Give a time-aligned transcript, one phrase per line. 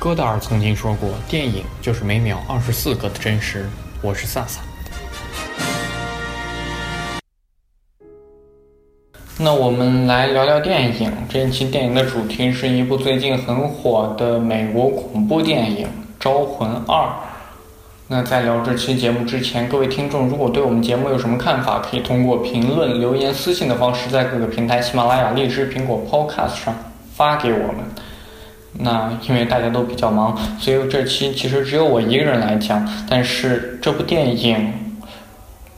[0.00, 3.68] 戈达尔曾经说过：“电影就是每秒二十四个的真实。”
[4.00, 4.60] 我是萨萨。
[9.36, 11.12] 那我们来聊聊电影。
[11.28, 15.86] 这一期电影的主题是一部最近很火的美国恐怖电影
[16.20, 17.04] 《招魂二》。
[18.06, 26.74] 那在聊这期节目之前，各位听众如果对我们节目有什么看法，可以通过评论、留言、私信的方式，在各个平台，喜马拉雅、荔枝、苹果 Podcast 上
[27.16, 27.78] 发给我们。
[28.74, 32.86] 那因为大家都比较忙，所以这期其实只有我一个人来讲。
[33.08, 34.56] 但是这部电影《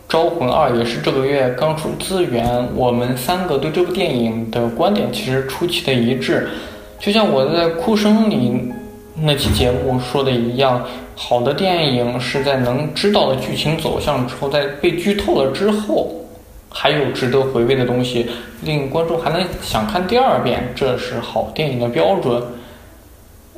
[0.08, 6.48] 招魂二》也是这个月刚出资源，我们三个对这部电影的观点其实出奇的一致。
[6.98, 8.70] 就像我在哭声里
[9.22, 10.84] 那期节目说的一样，
[11.14, 16.12] 好的电影是在能知道了剧情走向之后，在被剧透了之后，
[16.68, 18.26] 还有值得回味的东西，
[18.62, 22.42] 令观众还能想看第二遍，这是好电影的标准。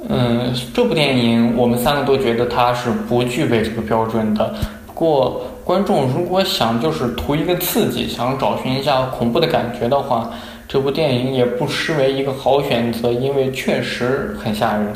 [0.08, 4.53] 嗯，这部电影我们三个都觉得它是不具备这个标准的。
[4.86, 10.30] 不过，观众如果想就是图一个刺激，想找寻一下恐怖的感觉的话，
[10.69, 14.92] 这部电影也不失为一个好选择，因为确实很吓人。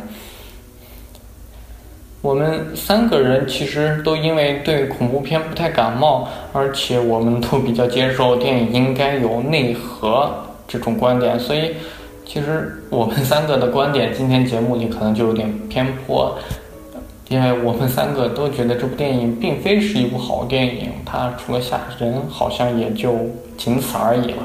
[2.20, 10.30] 我们三个人其实都因为对恐怖片不太感冒，而且我们都比较接受电影应该有内核
[10.66, 11.76] 这种观点，所以。
[12.26, 16.36] 其实我们三个的观点，今天节目里可能就有点偏颇，
[17.28, 23.14] 因为我们三个都觉得这部电影并非是一部好电影，它除了吓人，好像也就
[23.56, 24.38] 仅此而已了。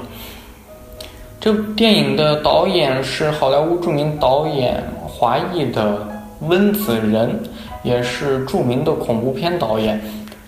[1.39, 6.07] 这部电影的导演是好莱坞著名导演华裔的
[6.41, 7.39] 温子仁，
[7.81, 9.99] 也是著名的恐怖片导演，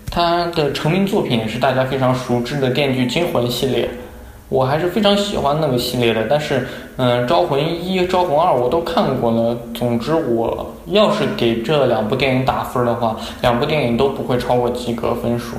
[0.08, 3.90] 他的成名作品也是大家非常熟知的《电锯惊魂》系列。
[4.50, 9.56] 我还是非常喜欢那个系列的，但是，嗯，《招魂一》《招魂二》我都看过了。
[9.72, 15.56] 总之，我要是给这两部电影打分的话，两部电影都不会超过及格分数，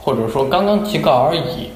[0.00, 1.70] 或者说刚刚及格而已。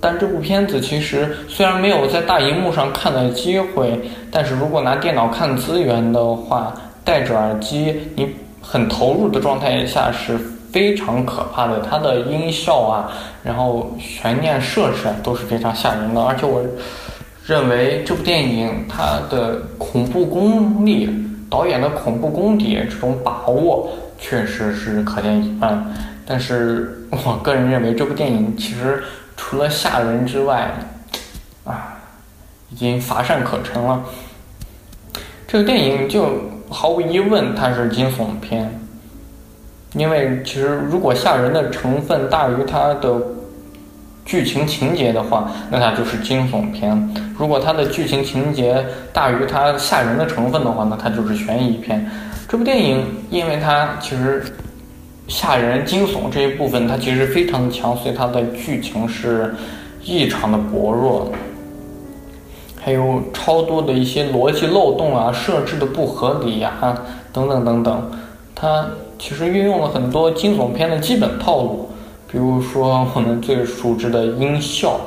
[0.00, 3.98] 但这部片子其实虽然没有在大荧幕上看的机会，
[4.32, 8.28] 但是如果拿电脑看资源的话，戴着耳机，你
[8.60, 10.38] 很投入的状态下是。
[10.72, 13.12] 非常可怕的，它的音效啊，
[13.44, 16.22] 然后悬念设置啊都是非常吓人的。
[16.22, 16.64] 而且我
[17.44, 21.10] 认为这部电影它的恐怖功力，
[21.50, 23.88] 导演的恐怖功底这种把握
[24.18, 25.84] 确实是可见一斑。
[26.24, 29.02] 但是我个人认为这部电影其实
[29.36, 30.72] 除了吓人之外，
[31.64, 31.98] 啊，
[32.70, 34.02] 已经乏善可陈了。
[35.46, 36.30] 这个电影就
[36.70, 38.72] 毫无疑问它是惊悚片。
[39.94, 43.20] 因为其实，如果吓人的成分大于它的
[44.24, 46.96] 剧情情节的话，那它就是惊悚片；
[47.38, 52.08] 如果它的剧情情节大于它吓人的成分的话，那它就是悬疑片。
[52.48, 54.42] 这部电影，因为它其实
[55.28, 59.54] 吓人、惊悚这一部分它其实非常的强，所以它的剧情是
[60.02, 61.30] 异常的薄弱，
[62.80, 66.72] 还有超多的一些逻辑漏洞啊、设置的不合理呀
[67.32, 68.10] 等等等等，
[68.62, 68.86] 它。
[69.18, 71.88] 其实运用了很多惊悚片的基本套路，
[72.30, 75.00] 比如说我们最熟知的音效。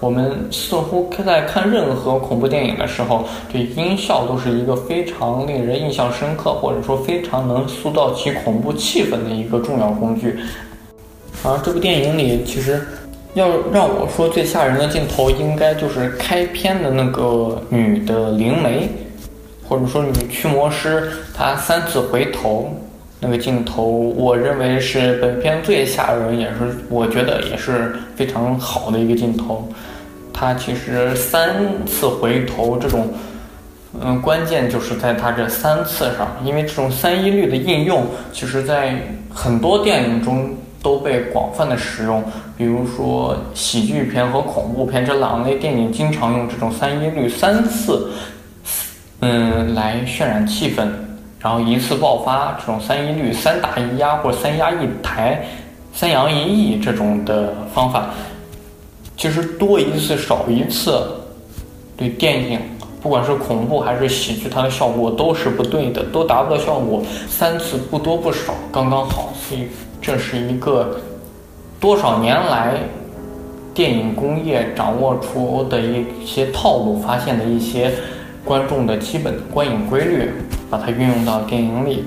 [0.00, 10.38] 我们似乎在看任何恐怖电影的时候，对音效都是一个非常令人印象深刻，或者说非常能塑造其恐怖气氛的一个重要工具。
[11.42, 12.82] 而这部电影里，其实
[13.32, 18.90] 要让我说最吓人的镜头，应该就是开篇的那个女的灵媒，
[19.74, 22.72] 或者说女驱魔师，她三次回头。
[23.18, 29.66] 那个镜头，我认为是本片最吓人，也是我觉得也是非常好的一个镜头。
[30.32, 33.08] 它其实三次回头，这种，
[34.00, 38.94] 嗯，关键就是在它这三次上，因为这种三一律的应用，其实在
[39.32, 40.50] 很多电影中
[40.82, 42.22] 都被广泛的使用。
[42.56, 48.10] 比如说喜剧片和恐怖片这两类电影，经常用这种三一律三次，
[49.26, 50.86] 嗯，来渲染气氛。
[51.40, 55.42] 然后一次爆发，这种三一律、三打一压或三压一抬、
[55.94, 58.10] 三扬一抑这种的方法，
[59.16, 61.02] 其实多一次少一次，
[61.96, 62.60] 对电影
[63.02, 67.02] 不管是恐怖还是喜剧，它的效果都是不对的，都达不到效果。
[67.26, 69.32] 三次不多不少，刚刚好。
[69.34, 69.68] 所以
[70.02, 71.00] 这是一个
[71.80, 72.74] 多少年来
[73.72, 77.90] 电影工业掌握出的一些套路，发现的一些。
[78.44, 80.30] 观众的基本观影规律，
[80.70, 82.04] 把它运用到电影里。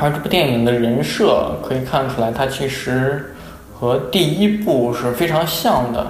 [0.00, 3.34] 而这部电影的人设可以看出来，它其实
[3.78, 6.06] 和第一部是非常像的。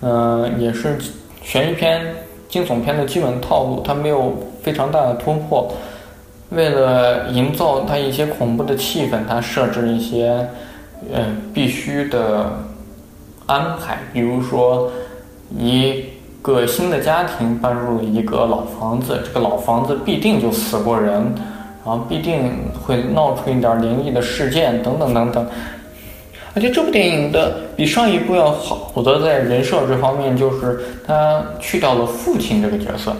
[0.00, 0.96] 嗯，也是
[1.42, 2.00] 悬疑片，
[2.48, 5.72] 惊悚片的基本套路，它没有非常大的突破。
[6.50, 10.46] 为了营造它一些恐怖的气氛，它设置一些
[11.12, 12.50] 嗯必须的
[13.46, 14.90] 安排，比如说
[15.58, 16.04] 一
[16.42, 21.12] 个新的家庭搬入了一个老房子，这个老房子必定就死过人，
[21.84, 22.52] 然后必定
[22.84, 25.46] 会闹出一点灵异的事件，等等等等。
[26.54, 33.14] 而且这部电影的比上一部要好的在人设这方面，就是它去掉了父亲这个角色。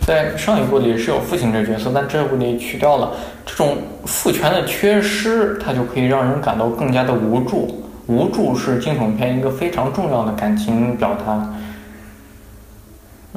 [0.00, 3.12] 在上一部里是有父亲这个角色，但这部里去掉了
[3.46, 7.84] 这种父权的缺失，它就可以让人感到更加的无助。
[8.06, 11.54] 无助是惊悚片一个非常重要的感情表达。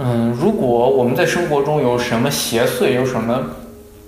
[0.03, 3.39] 嗯，如果我们在生活中有什么邪祟，有什么。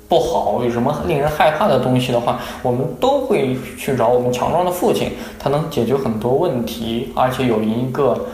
[0.09, 8.27] 不好，有什么令人害怕的东西的话，我们都会去找我们强壮的父亲，他能解决很多问题，而且有一个，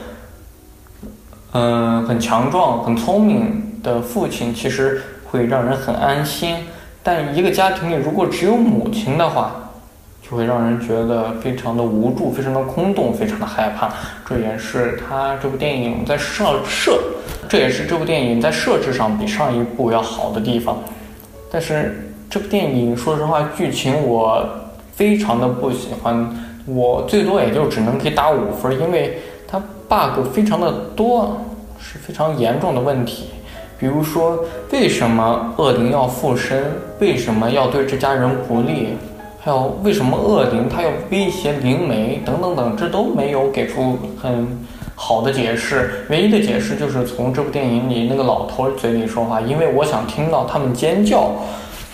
[1.54, 5.02] 嗯，很强壮、很聪明的父亲，其实
[5.32, 6.58] 会让人很安心。
[7.02, 9.72] 但一个家庭里如果只有母亲的话，
[10.22, 13.90] 就会让人觉得非常的无助、非常的空洞、非常的害怕。
[14.28, 17.00] 这也是他这部电影在设设，
[17.50, 20.78] 这也是这部电影在设置上比上一部要好的地方。
[21.52, 24.48] 但是这部电影，说实话，剧情我
[24.94, 26.30] 非常的不喜欢，
[26.68, 29.18] 我最多也就只能给打五分，因为
[29.48, 31.42] 它 bug 非常的多，
[31.80, 33.32] 是非常严重的问题。
[33.80, 34.38] 比如说，
[34.72, 36.64] 为什么恶灵要附身？
[37.00, 38.90] 为什么要对这家人不利？
[39.40, 42.22] 还有为什么恶灵他要威胁灵媒？
[42.24, 44.46] 等等等，这都没有给出很
[45.02, 46.06] 好的解释。
[46.10, 51.32] 唯一的解释就是从这部电影里那个老头嘴里说话，因为我想听到他们尖叫。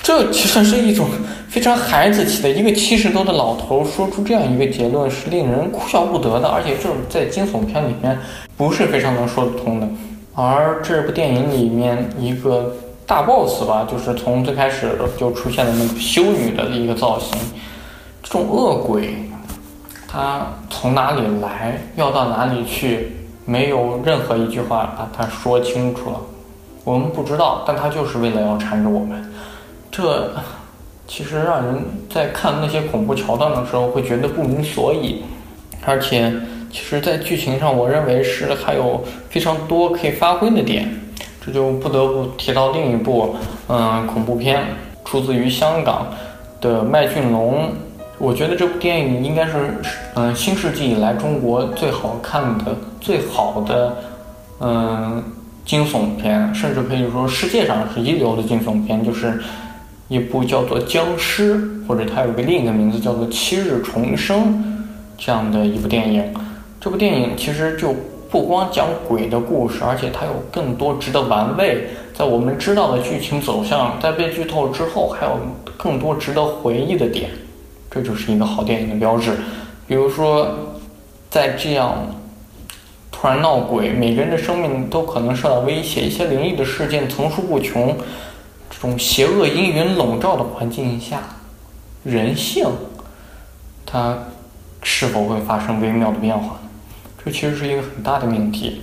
[0.02, 1.08] 这其实是一种
[1.48, 6.48] 非常孩子气的一个七十多的老头说出这样一个结论，是令人哭笑不得的。
[6.48, 8.18] 而且这在惊悚片里面
[8.58, 9.88] 不是非常能说得通的。
[10.34, 12.76] 而这部电影里面一个
[13.06, 17.38] 大 boss 吧，就是从最开始就出现了那个修女的一个造型，
[18.24, 19.14] 这种恶鬼。
[20.16, 26.22] 他从哪里来，要到哪里去，没有任何一句话把他说清楚了。
[26.86, 29.30] 我们不知道，但他就是为了要缠着我们。
[29.92, 30.32] 这
[31.06, 35.26] 其实让人在看那些恐怖桥段的时候会觉得不明所以。
[35.86, 36.32] 而且，
[36.72, 40.90] 其实，在剧情上，我认为是还有非常多可以发挥的点。
[41.46, 43.36] 这就不得不提到另一部，
[43.68, 44.64] 嗯，恐怖片，
[45.04, 46.08] 出自于香港
[46.62, 47.66] 的麦浚龙。
[48.18, 49.76] 我觉得这部电影应该是，
[50.16, 53.98] 嗯，新世纪以来中国最好看的、最好的，
[54.62, 55.22] 嗯，
[55.66, 59.42] 惊悚片，甚至可以说世界上是一流的惊悚片，就是
[60.08, 61.56] 一部叫做《僵尸》，
[61.88, 64.40] 或者它有个另一个名字叫做《七日重生》
[65.18, 66.24] 这样的一部电影。
[66.80, 67.94] 这部电影其实就
[68.30, 75.38] 不光讲鬼的故事，而且它有更多值得玩味，在我们知道的剧情走向，在被剧透之后，还有
[75.76, 77.30] 更多值得回忆的点。
[77.96, 79.38] 这就是一个好电影的标志。
[79.88, 80.54] 比如说，
[81.30, 81.96] 在这样
[83.10, 87.96] 突然闹鬼，每个人的生命都可能受到威胁，一些灵异的事件层出不穷，
[88.70, 91.22] 这种邪恶阴云笼罩的环境下，
[92.04, 92.68] 人性
[93.86, 94.18] 它
[94.84, 96.60] 是否会发生微妙的变化？
[97.24, 98.82] 这其实是一个很大的命题。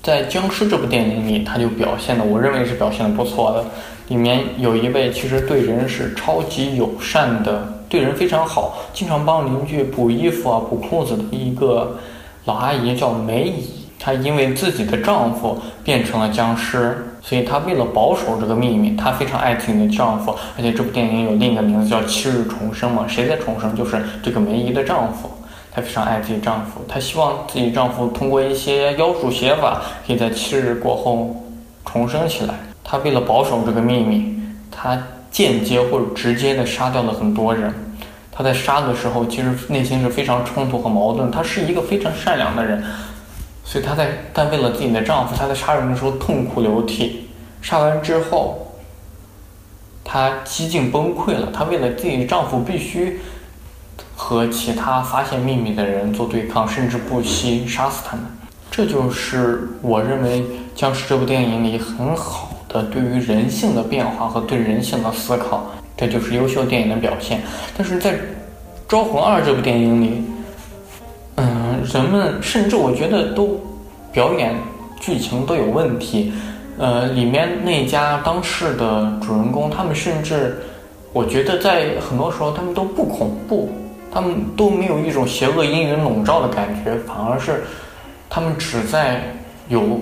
[0.00, 3.64] 在《僵尸》这部电影里，他就表现的，我认为是表现的不错的。
[4.08, 11.98] 里面有一位其实对人是超级友善的，对人非常好，经常帮邻居补衣服啊、补裤子的一个
[12.46, 13.86] 老阿姨，叫梅姨。
[14.00, 20.34] 她因为自己的丈夫变成了僵尸，所以她为了保守这个秘密，她非常爱自己的丈夫。
[20.56, 23.76] 而且这部电影有另一个名字叫《七日重生》嘛，谁在重生？
[23.76, 25.28] 就是这个梅姨的丈夫。
[25.72, 31.36] 她非常爱自己丈夫，她希望自己丈夫通过一些妖术邪法，可以在七日过后
[31.84, 32.54] 重生起来。
[32.90, 34.40] 他为了保守这个秘密，
[34.70, 34.98] 他
[35.30, 37.70] 间接或者直接的杀掉了很多人。
[38.32, 41.30] 他在杀的时候，其实内心是非常冲突和矛盾。
[41.30, 42.82] 他是一个非常善良的人，
[43.62, 47.28] 所以他在但为了自己的丈夫，他在杀人的时候痛哭流涕。
[47.60, 48.68] 杀完之后，
[50.02, 51.50] 他几近崩溃了。
[51.52, 53.20] 他为了自己的丈夫，必须
[54.16, 58.24] 和其他发现秘密的人做对抗，甚至不惜杀死他们。
[58.70, 60.40] 这就是我认为
[60.74, 62.47] 《僵尸》这部电影里很好。
[62.68, 67.40] 的对于人性的变化和对人性的思考，这就是优秀电影的表现。
[67.76, 68.12] 但是在
[68.88, 70.22] 《招魂二》这部电影里，
[71.36, 73.58] 嗯，人们甚至我觉得都
[74.12, 74.54] 表演
[75.00, 76.32] 剧情都有问题。
[76.78, 80.58] 呃，里面那家当事的主人公，他们甚至
[81.12, 83.70] 我觉得在很多时候他们都不恐怖，
[84.12, 87.64] 他们都没有一种邪恶阴云笼罩的感觉，反而是
[88.28, 89.22] 他们只在。
[89.70, 90.00] 有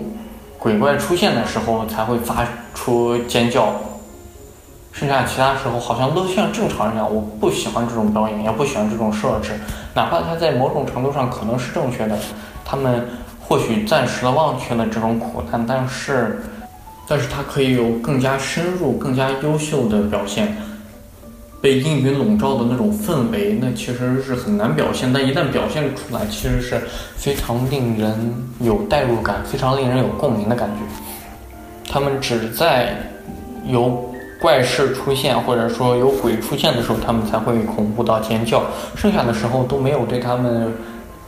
[0.59, 3.75] 鬼怪出现的时候才会发出尖叫，
[4.93, 7.07] 剩下其他时候好像都像正常一样。
[7.15, 9.53] 我不喜欢这种表演，也不喜欢这种设置，
[9.95, 12.19] 哪怕它在某种程度上可能是正确的，
[12.65, 13.07] 他们
[13.41, 16.43] 或许暂时的忘却了这种苦难，但是，
[17.07, 20.57] 但是它可以有更加深入、更加优秀的表现。
[21.61, 25.13] 被阴云笼罩的那种氛围，那其实是很难表现。
[25.13, 26.81] 但一旦表现出来，其实是
[27.17, 28.15] 非常令人
[28.61, 31.91] 有代入感，非常令人有共鸣的感觉。
[31.91, 32.97] 他们只在
[33.67, 38.63] 有怪事出现，或者说有鬼出现的时候，他们才会恐怖到尖叫。
[38.95, 40.73] 剩下的时候都没有对他们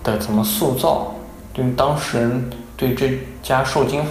[0.04, 1.14] 的怎么塑造，
[1.52, 4.02] 对当事人，对这家受惊，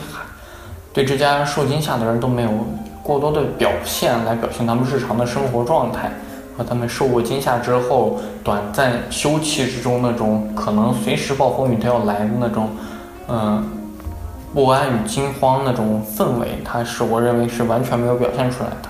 [0.91, 2.49] 对这家受惊吓的人都没有。
[3.07, 6.11] 过多的表现来表现他们日常的生活状态
[6.57, 12.69] 和他们受过惊吓之后短暂休憩之中那种可能随时暴风雨都要来的那种，
[13.29, 13.63] 嗯，
[14.53, 18.89] 不安与惊慌那种氛围，它是我认为是完全没有表现出来的。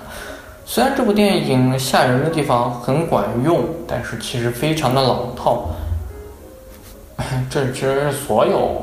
[0.66, 5.66] 虽然这部电影吓人的地方很管用，但是其实非常的老套。
[7.48, 8.82] 这其实是所有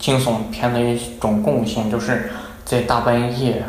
[0.00, 2.30] 惊悚片的一种共性，就是
[2.64, 3.62] 在大半夜。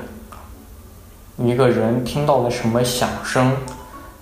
[1.43, 3.51] 一个人听到了什么响声，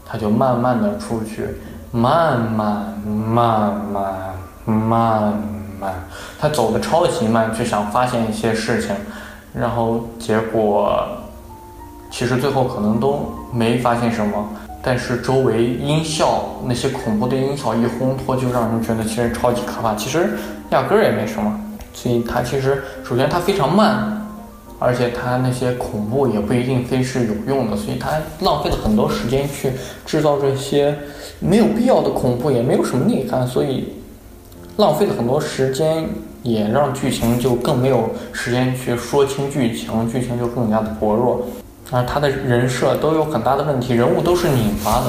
[0.06, 1.48] 他就慢慢的出去，
[1.92, 4.36] 慢慢慢慢
[4.66, 5.34] 慢
[5.80, 5.94] 慢，
[6.40, 8.96] 他走的超级慢，就想发现一些事情，
[9.54, 11.08] 然后结果，
[12.10, 14.48] 其实最后可能都没发现什么，
[14.82, 20.38] 但是周围音效那些恐怖的音效一烘托，就让人觉得其实超级可怕，其实
[20.70, 21.60] 压根儿也没什么，
[21.94, 24.16] 所以它其实首先它非常慢。
[24.79, 29.74] 而且他那些恐怖也不一定非是有用的，所以他浪费了很多时间去
[30.05, 30.98] 制造这些
[31.39, 33.89] 没有必要的恐怖，也没有什么内涵，所以
[34.77, 36.07] 浪费了很多时间，
[36.43, 41.45] 也让剧情就更没有时间去说清剧情，剧情就更加的薄弱。
[41.91, 45.07] 而他的人设都有很大的问题，人物都是拧巴的，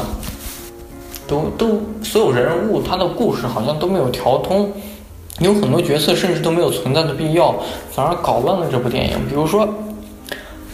[1.28, 4.72] 都都所有人物他的故事好像都没有调通。
[5.40, 7.54] 有很多角色甚至都没有存在的必要，
[7.90, 9.16] 反而搞乱了这部电影。
[9.26, 9.68] 比如说，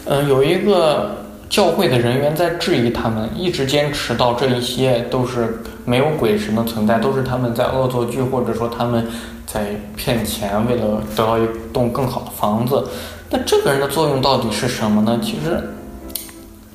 [0.05, 1.15] 嗯，有一个
[1.49, 9.07] 教会的人员在质疑他们，一直坚持到这一些都是没有鬼神的存在，都是他们在恶作剧，或者说他们
[9.45, 12.85] 在骗钱，为了得到一栋更好的房子。
[13.29, 15.17] 那这个人的作用到底是什么呢？
[15.23, 15.63] 其实，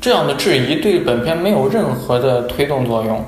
[0.00, 3.22] 这样的质疑对本片没有任何的推动作用。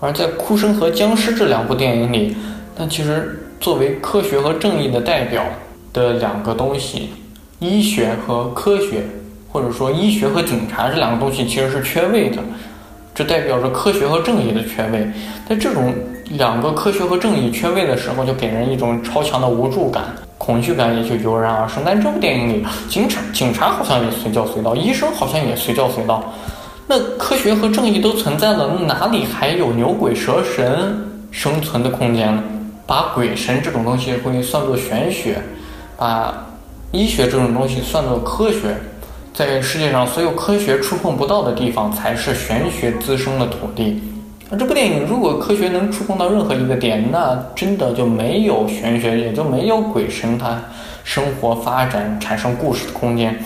[0.00, 2.36] 而在《哭声》和《僵尸》这两部电影里，
[2.76, 3.44] 那其实。
[3.60, 5.44] 作为科学和正义的代表
[5.92, 7.10] 的两个东西，
[7.58, 9.02] 医学和科学，
[9.50, 12.38] 或者说医学和警察这两个东西其实是缺位的，
[13.14, 15.06] 这代表着科学和正义的缺位。
[15.48, 15.92] 在这种
[16.30, 20.04] 两个科学和正义缺位的时候，就给人一种超强的无助感、
[20.36, 21.82] 恐惧感，也就油然而生。
[21.84, 26.22] 但这部电影里，警察警察好像也随叫随到，医生好像也随叫随到，
[26.86, 30.96] 那科学和正义都存在了，哪里还有牛鬼蛇神
[31.32, 32.42] 生存的空间呢？
[32.88, 35.42] 把鬼神这种东西会算作玄学，
[35.98, 36.46] 把
[36.90, 38.74] 医学这种东西算作科学，
[39.34, 44.02] 在世界上所有科学触碰不到的地方才是玄学滋生的土地。
[44.48, 50.58] 那这部电影如果科学能触碰到任何一个点，那真的就没有玄学，也就没有鬼神它
[51.04, 53.38] 生活发展产生故事的空间。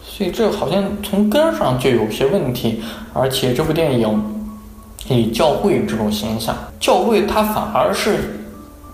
[0.00, 2.80] 所以这好像从根上就有些问题，
[3.12, 4.22] 而且这部电影
[5.08, 8.36] 以教会这种形象，教会它反而是。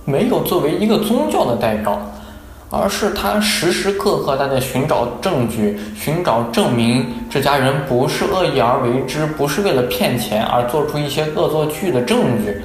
[0.07, 2.01] 没有作为一个宗教的代表，
[2.71, 12.63] 而是他时时刻刻他在寻找证据，寻找证明这家人不是恶意而为之，不是为了骗钱而做出一些恶作剧的证据。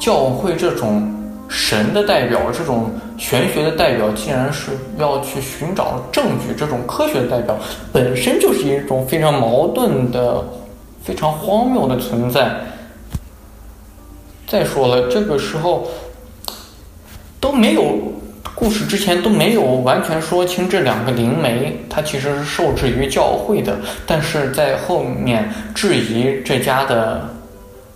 [0.00, 1.12] 教会这种
[1.48, 7.56] 神的代表，这种玄学的代表，竟然是要去寻找证据，这种科学的代表
[7.92, 10.44] 本身就是一种非常矛盾的、
[11.02, 12.48] 非常荒谬的存在。
[14.46, 15.88] 再说了，这个时候。
[17.40, 17.96] 都没有
[18.54, 27.28] 故事之前都没有完全说清这两个灵媒，他其实是受制于教会的，但是在后面质疑这家的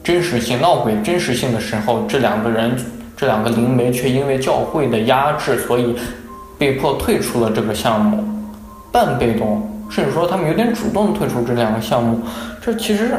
[0.04, 2.76] 真实性、闹鬼真实性的时候，这两个人、
[3.16, 5.96] 这两个灵媒却因为教会的压制，所以
[6.56, 8.22] 被迫退出了这个项目，
[8.92, 12.20] 半被动，甚至说他们有点主动退出这两个项目，
[12.64, 13.10] 这其实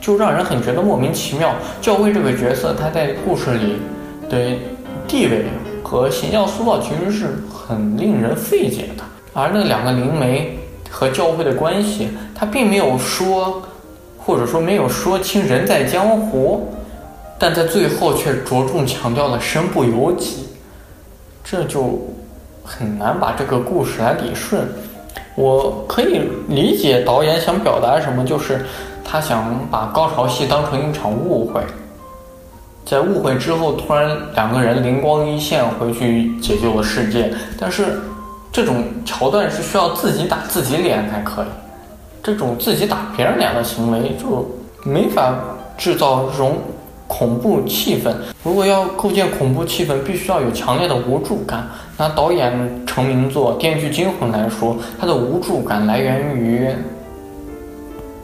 [0.00, 1.54] 就让人很觉得莫名其妙。
[1.82, 3.76] 教会这个角色，他在故事里
[4.30, 4.56] 的。
[5.14, 5.44] 地位
[5.84, 10.58] 和形象塑造其实是很令人费解的，而那两个灵媒
[10.90, 13.62] 和教会的关系，他并没有说，
[14.18, 16.68] 或者说没有说清人在江湖，
[17.38, 20.48] 但在最后却着重强调了身不由己。
[21.44, 22.00] 这就
[22.64, 24.66] 很难把这个故事来理顺。
[25.36, 28.66] 我可以理解导演想表达什么，就是
[29.04, 31.60] 他想把高潮戏当成一场误会，
[32.84, 37.32] 在误会之后，突然两个人灵光一现，回去解救了世界。
[37.58, 38.00] 但是
[38.52, 41.46] 这种桥段是需要自己打自己脸才可以，
[42.22, 44.48] 这种自己打别人脸的行为就
[44.84, 45.34] 没法
[45.76, 46.58] 制造这种。
[47.06, 48.10] 恐怖气氛，
[48.42, 51.68] 如果要构建恐怖气氛，必须要有强烈的无助感。
[51.98, 56.66] 拿导演成名作《电锯惊魂》来说，它的无助感来源于《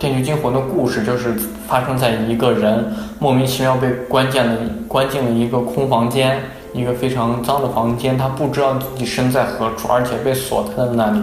[0.00, 1.34] 电锯惊魂》的故事，就是
[1.68, 4.56] 发生在一个人莫名其妙被关进了
[4.88, 6.40] 关进了一个空房间，
[6.72, 11.20] 一个非常脏的房间，他不知道自己身在何处，而且被锁在了那里，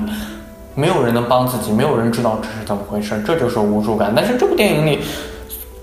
[0.75, 4.13] 没有人能帮自己，没有人知道这是怎么回事，这就是无助感。
[4.15, 4.99] 但是这部电影里。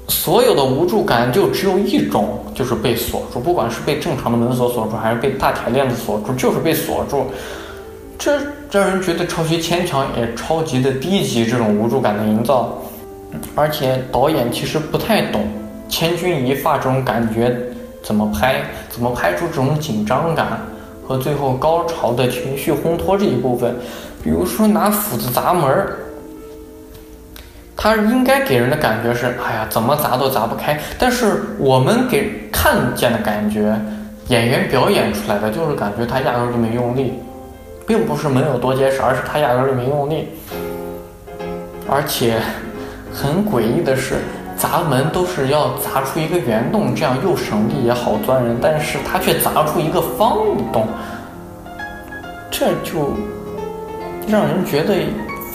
[0.07, 7.27] 所有的无助感就只有一种，就是被锁住，不管是被正常的门锁锁住，还是被大铁链子锁住，就是被锁住。
[8.25, 8.39] 这
[8.71, 11.45] 让人觉得超级牵强，也超级的低级。
[11.45, 12.79] 这种无助感的营造，
[13.55, 15.47] 而且导演其实不太懂
[15.91, 17.55] 千钧一发这种感觉
[18.03, 20.59] 怎么拍，怎么拍出这种紧张感
[21.07, 23.77] 和最后高潮的情绪烘托这一部分。
[24.23, 25.99] 比如说拿斧子砸门儿。
[27.77, 30.81] 他应该给人的感觉是，哎呀，怎么砸都砸不开。
[30.99, 33.79] 但是我们给看见的感觉，
[34.29, 37.13] 演员表演出来的就是感觉他压根就没用力，
[37.87, 40.29] 并不是门有多结实，而是他压根就没用力。
[41.89, 42.41] 而且
[43.13, 44.17] 很诡异的是，
[44.57, 50.39] 砸门都是要砸出一个圆洞，这样又省力也好钻人，但是他却砸出一个方
[50.73, 50.89] 洞，
[52.51, 53.15] 这就
[54.29, 54.95] 让人觉得。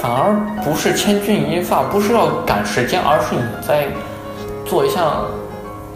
[0.01, 0.33] 反而
[0.63, 3.85] 不是千钧一发，不是要赶时间，而是你在
[4.65, 5.25] 做一项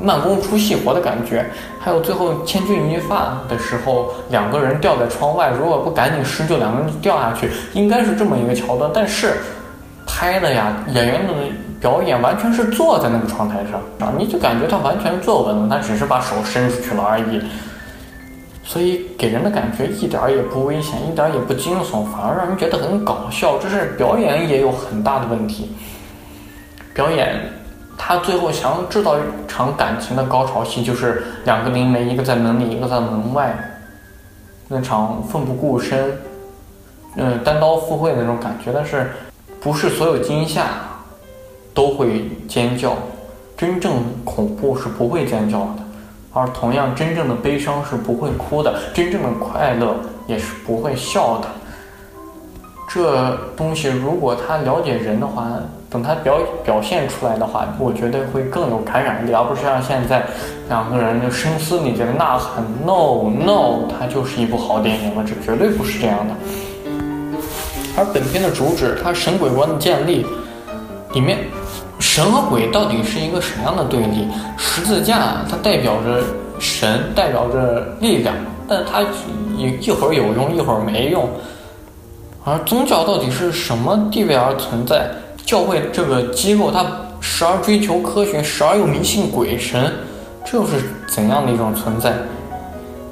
[0.03, 1.45] 慢工出细活的感觉。
[1.79, 8.91] 还有最后千钧一发的时候，两个人掉在窗外，如果不赶紧施救，两个人掉下去，应该是这么一个桥段。
[8.93, 9.37] 但是
[10.05, 11.33] 拍的呀，演员的
[11.79, 17.41] 表演完全是坐在那个窗台上啊，你就感觉他完全坐稳了，他只是把手伸出去了而已。
[18.65, 23.57] 所以给人的感觉一点也不危险，一点也不惊悚，反而让人觉得很搞笑。
[23.57, 25.75] 这是表演也有很大的问题。
[26.93, 27.41] 表演，
[28.05, 33.57] 他最后想要制造一场感情的高潮戏，就是两个灵媒，一个在门里，一个在门外，
[34.67, 36.17] 那场奋不顾身，
[37.15, 38.73] 嗯，单刀赴会的那种感觉。
[38.73, 39.09] 但是，
[39.61, 40.65] 不是所有惊吓
[41.73, 42.93] 都会尖叫，
[43.55, 45.75] 真正恐怖是不会尖叫的。
[46.33, 49.95] 而同样，真正的悲伤是不会哭的，真正的快乐
[50.27, 51.47] 也是不会笑的。
[52.89, 55.47] 这东西，如果他了解人的话，
[55.93, 60.23] 等他表表现出来的话，我觉得会更有感染力，而不是像现在
[60.67, 65.23] 两个人就声嘶力竭的呐喊 “no no”，它就是一部好电影了。
[65.23, 66.33] 这绝对不是这样的。
[67.95, 70.25] 而本片的主旨，它神鬼观的建立，
[71.13, 71.37] 里面。
[71.99, 74.27] 神和鬼到底是一个什么样的对立？
[74.57, 76.23] 十字架它代表着
[76.59, 78.35] 神，代表着力量，
[78.67, 79.01] 但它
[79.55, 81.29] 一一会儿有用，一会儿没用。
[82.43, 85.07] 而宗教到底是什么地位而存在？
[85.45, 86.85] 教会这个机构，它
[87.19, 89.91] 时而追求科学，时而又迷信鬼神，
[90.45, 90.73] 这又是
[91.07, 92.13] 怎样的一种存在？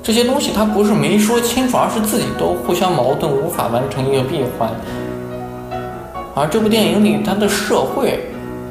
[0.03, 4.69] 这些东西它不是没说清楚，而是自己都互相矛盾，无法完成一个闭环。
[6.33, 8.19] 而这部电影里，它的社会。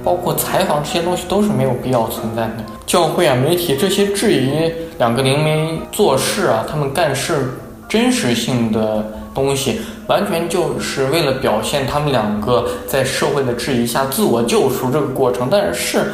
[0.02, 2.64] 包括采访这些东西都是没有必要存在的。
[2.86, 7.50] 教会啊、媒体这些质疑两个灵媒做事啊，他们干事
[7.86, 15.48] 真实性的东西，完全就是为了表现他们两个在社会的质疑下自我救赎这个过程。
[15.50, 16.12] 但是，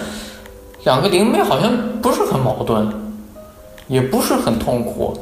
[0.84, 2.88] 两个灵媒好像不是很矛盾，
[3.88, 5.18] 也不是很痛苦，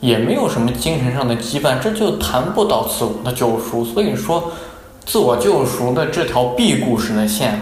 [0.00, 3.84] 也没有什么精神上的羁绊，这就谈不到自我的救赎。
[3.84, 4.50] 所以说。
[5.10, 7.58] 自我救赎的这条 B 故事的线，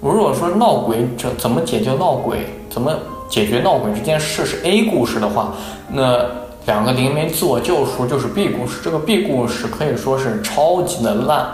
[0.00, 2.92] 如果说闹鬼这怎么解决闹鬼，怎么
[3.28, 5.54] 解决闹鬼这件事是 A 故事的话，
[5.88, 6.18] 那
[6.66, 8.80] 两个灵媒自我救赎就是 B 故事。
[8.82, 11.46] 这个 B 故事可以说是超级的烂，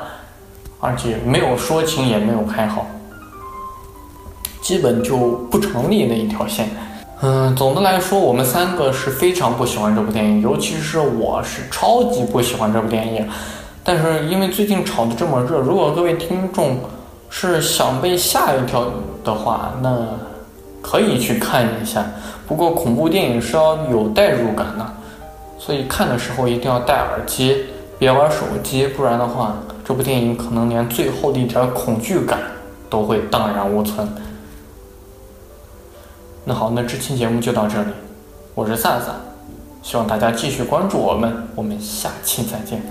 [0.81, 2.87] 而且没有说清也没有拍好，
[4.63, 5.17] 基本就
[5.51, 6.71] 不成立那一条线。
[7.21, 13.29] 嗯，总的来说，我们三个是非常不喜欢这部电影，尤其是我是超级不喜欢这部电影。
[13.85, 16.79] 但是因为最近炒的这么热，如果各位听众
[17.29, 18.87] 是想被吓一跳
[19.23, 20.07] 的话，那
[20.81, 22.03] 可以去看一下。
[22.49, 24.92] 不过恐怖电影是要有代入感的，
[25.65, 32.41] 所以看的时候一定要戴耳机，别玩手机，不然的话，这部电影可能连最后的一点恐惧感
[32.91, 34.09] 都会荡然无存。
[36.45, 37.91] 那好，那这期节目就到这里，
[38.57, 39.13] 我是萨萨，
[39.85, 42.83] 希望大家继续关注我们，我们下期再见。